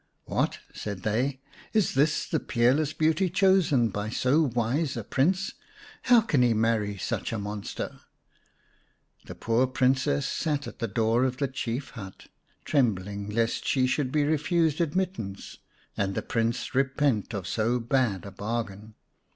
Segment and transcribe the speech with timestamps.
[0.25, 1.41] "What!" said they."
[1.75, 5.53] Is this the peerless beauty chosen by so wise a Prince?
[6.01, 7.99] How can he marry such a monster?"
[9.27, 12.29] The poor Princess sat at the door of the chief hut,
[12.65, 15.59] trembling lest she should be refused admit tance,
[15.95, 18.95] and the Prince repent of so bad a bargain.